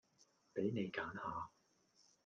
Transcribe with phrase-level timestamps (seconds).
[0.55, 1.51] 畀你揀下